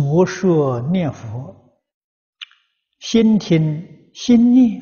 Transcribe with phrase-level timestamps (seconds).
[0.00, 1.74] 所说念佛，
[3.00, 4.80] 心听心念，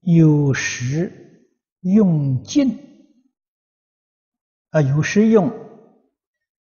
[0.00, 1.46] 有时
[1.82, 2.78] 用静
[4.70, 5.52] 啊，有时用。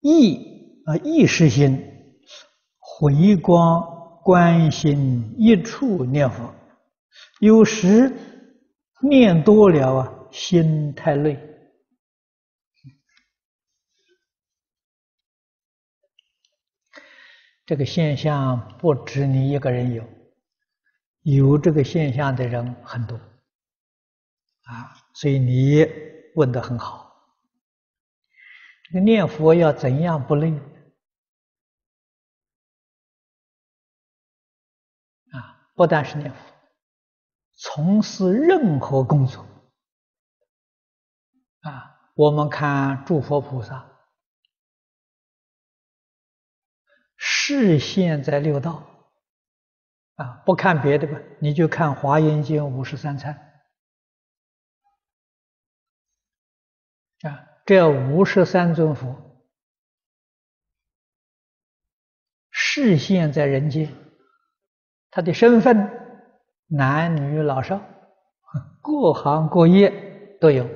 [0.02, 1.82] 意啊意识心
[2.78, 6.54] 回光观心一处念佛，
[7.40, 8.14] 有时
[9.02, 11.49] 念多了啊，心太累。
[17.70, 20.04] 这个现象不止你一个人有，
[21.22, 23.16] 有这个现象的人很多，
[24.64, 25.86] 啊，所以你
[26.34, 27.16] 问得很好。
[28.86, 30.52] 这个念佛要怎样不累？
[35.32, 36.40] 啊，不但是念佛，
[37.54, 39.46] 从事任何工作，
[41.60, 43.88] 啊，我们看诸佛菩萨。
[47.50, 48.84] 示现在六道
[50.18, 53.34] 啊，不看别的吧，你就看《华严经》五十三参
[57.24, 59.16] 啊，这五十三尊佛
[62.52, 63.96] 示现在人间，
[65.10, 65.90] 他的身份
[66.68, 67.82] 男女老少，
[68.84, 70.70] 各行各业都有。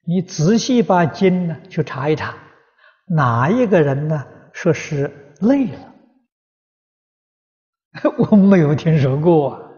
[0.00, 2.36] 你仔细把经呢去查一查，
[3.06, 4.39] 哪一个人呢？
[4.60, 5.94] 说是累了，
[8.30, 9.70] 我没有听说过啊，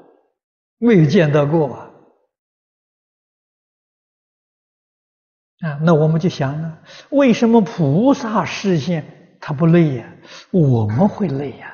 [0.79, 1.89] 没有见到过啊。
[5.61, 6.79] 啊，那我们就想呢，
[7.11, 10.17] 为什么菩萨示现他不累呀？
[10.51, 11.73] 我们会累呀？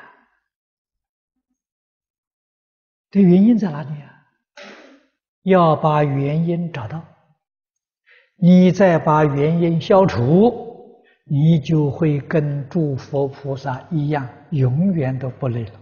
[3.09, 4.23] 这原因在哪里啊？
[5.41, 7.03] 要把原因找到，
[8.35, 10.68] 你再把原因消除。
[11.29, 15.79] 你就会跟诸佛菩萨一样，永远都不累了。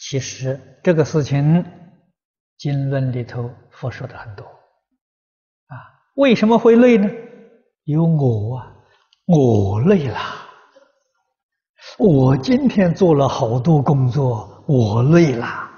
[0.00, 1.62] 其实这个事情，
[2.56, 5.76] 经论里头佛说的很多，啊，
[6.14, 7.10] 为什么会累呢？
[7.84, 8.74] 有我啊，
[9.26, 10.18] 我累了。
[11.98, 15.68] 我今天做了好多工作，我累了。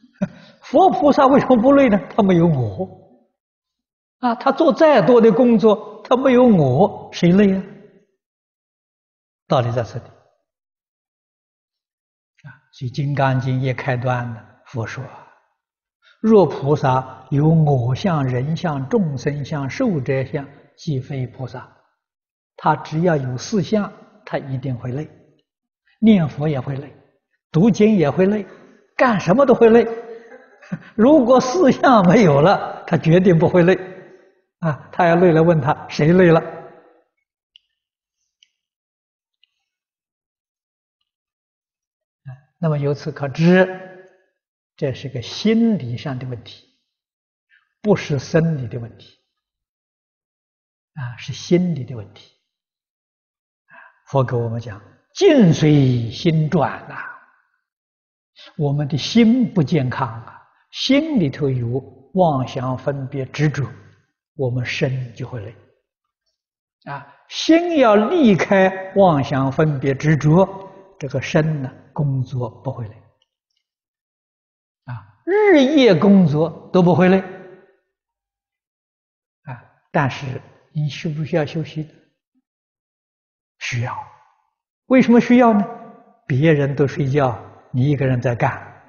[0.60, 1.98] 佛菩萨为什么不累呢？
[2.14, 3.01] 他没有我。
[4.22, 7.62] 啊，他做再多的工作，他没有我，谁累啊？
[9.48, 10.04] 道理在这里。
[12.44, 15.02] 啊，所以《金刚经》一开端呢，佛说
[16.22, 20.46] ：“若菩萨有我相、人相、众生相、寿者相，
[20.76, 21.68] 即非菩萨。”
[22.56, 23.92] 他只要有四相，
[24.24, 25.10] 他一定会累。
[25.98, 26.94] 念佛也会累，
[27.50, 28.46] 读经也会累，
[28.96, 29.84] 干什么都会累。
[30.94, 33.76] 如果四相没有了，他绝对不会累。
[34.62, 36.40] 啊，他要累了，问他谁累了？
[42.60, 43.66] 那么由此可知，
[44.76, 46.78] 这是个心理上的问题，
[47.80, 49.18] 不是生理的问题，
[50.94, 52.30] 啊，是心理的问题。
[54.06, 54.80] 佛给我们讲，
[55.12, 56.94] 境随心转呐，
[58.56, 60.40] 我们的心不健康啊，
[60.70, 61.66] 心里头有
[62.14, 63.68] 妄想、分别、执着。
[64.34, 65.54] 我们身就会累，
[66.90, 70.48] 啊，心要离开妄想、分别、执着，
[70.98, 72.94] 这个身呢，工作不会累，
[74.86, 77.18] 啊，日夜工作都不会累，
[79.44, 80.40] 啊，但是
[80.72, 81.86] 你需不需要休息？
[83.58, 83.94] 需要，
[84.86, 85.62] 为什么需要呢？
[86.26, 87.38] 别人都睡觉，
[87.70, 88.82] 你一个人在干，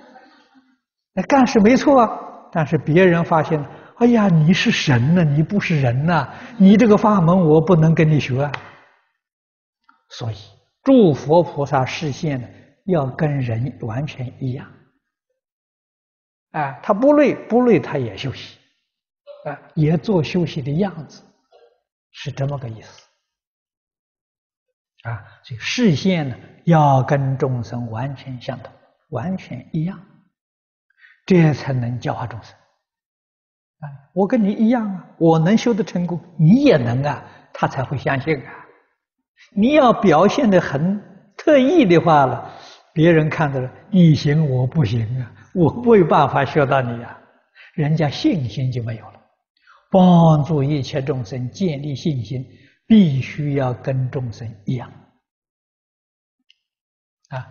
[1.14, 2.20] 那干是没错啊，
[2.52, 3.70] 但是别人发现了。
[4.00, 6.32] 哎呀，你是神呐，你不是人呐！
[6.56, 8.50] 你这个法门我不能跟你学啊。
[10.08, 10.36] 所以，
[10.82, 12.48] 诸佛菩萨示现呢，
[12.86, 14.66] 要跟人完全一样。
[16.52, 18.56] 啊，他不累不累，他也休息，
[19.44, 21.22] 啊，也做休息的样子，
[22.10, 23.06] 是这么个意思。
[25.02, 28.72] 啊，所以示现呢，要跟众生完全相同，
[29.10, 30.00] 完全一样，
[31.26, 32.56] 这才能教化众生。
[33.80, 38.52] 啊，我跟你一样啊，我能修得成功，你也能啊，他才会相信啊。
[39.54, 41.02] 你要表现得很
[41.36, 42.52] 特异的话了，
[42.92, 47.18] 别人看到了你行我不行啊，我没有办法学到你啊，
[47.74, 49.14] 人家信心就没有了。
[49.90, 52.46] 帮助一切众生建立信心，
[52.86, 54.88] 必须要跟众生一样
[57.30, 57.46] 啊，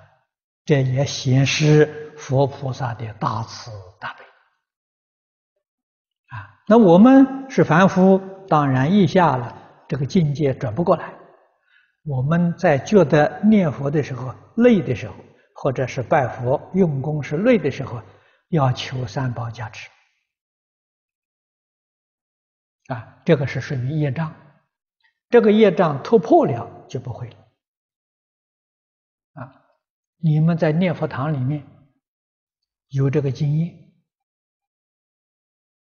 [0.63, 4.23] 这也显示佛菩萨的大慈大悲。
[6.71, 11.11] 那我们是凡夫，当然一下了，这个境界转不过来。
[12.03, 15.15] 我们在觉得念佛的时候累的时候，
[15.55, 17.99] 或者是拜佛用功是累的时候，
[18.49, 19.89] 要求三宝加持。
[22.89, 24.31] 啊，这个是属于业障，
[25.27, 27.35] 这个业障突破了就不会了。
[29.33, 29.65] 啊，
[30.17, 31.65] 你们在念佛堂里面
[32.89, 33.75] 有这个经验。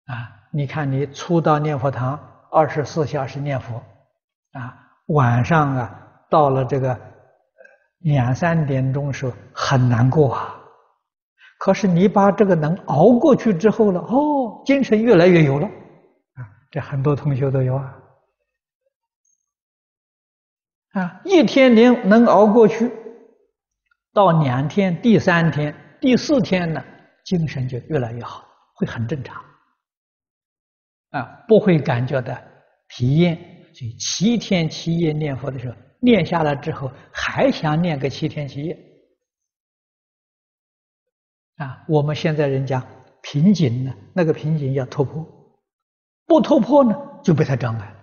[0.06, 2.18] 啊，你看你初到念佛堂，
[2.50, 3.76] 二十四小时念佛，
[4.52, 4.76] 啊，
[5.06, 6.98] 晚上啊到了这个
[7.98, 10.56] 两三点钟时候很难过啊。
[11.58, 17.96] 可是你把这个能熬过去之后了，哦，精神越来越有了，啊，这很多同学都有啊。
[20.92, 22.90] 啊，一天能能熬过去，
[24.12, 26.82] 到两天、第三天、第四天呢，
[27.24, 28.44] 精神就越来越好，
[28.74, 29.40] 会很正常。
[31.10, 32.36] 啊，不会感觉到
[32.88, 33.36] 疲厌，
[33.74, 38.78] 所以七天七夜念佛的时候，念下来之后还想念个七天七夜。
[41.56, 42.86] 啊，我们现在人讲
[43.22, 45.24] 瓶颈呢，那个瓶颈要突破，
[46.26, 47.96] 不突破呢就被他障碍了。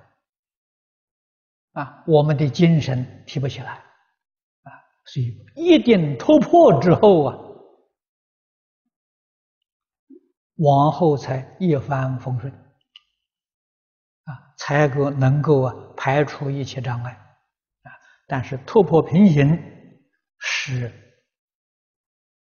[1.82, 4.70] 啊，我们的精神提不起来，啊，
[5.06, 7.38] 所以一定突破之后啊，
[10.58, 12.54] 往后才一帆风顺。
[14.58, 17.92] 才够能够啊排除一切障碍，啊，
[18.28, 19.58] 但是突破瓶颈
[20.40, 20.92] 是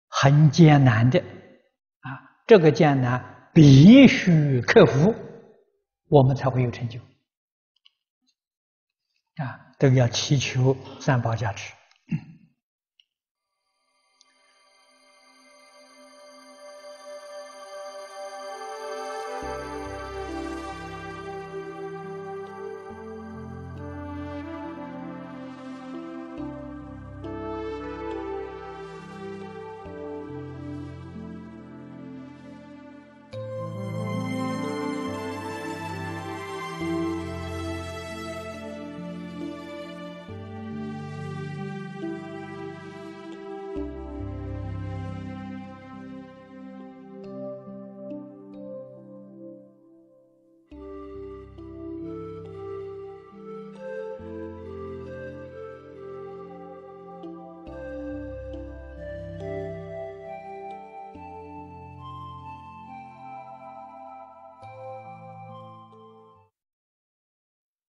[0.09, 2.09] 很艰难的，啊，
[2.47, 5.15] 这个艰难必须克服，
[6.09, 7.01] 我们才会有成就，
[9.37, 11.75] 啊，都要祈求三宝加持。
[12.13, 12.34] 嗯